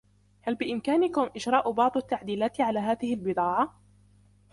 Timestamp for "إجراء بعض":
1.35-1.97